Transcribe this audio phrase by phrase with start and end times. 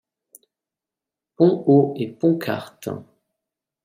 [1.35, 2.89] Pons au et Pont-Quartes.